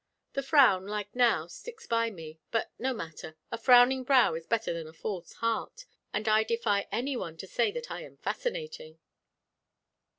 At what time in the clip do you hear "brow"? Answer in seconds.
4.03-4.33